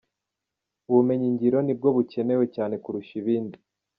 [0.89, 3.57] Ubumenyi-ngiro ni bwo bukenewe cyane kurusha ibindi.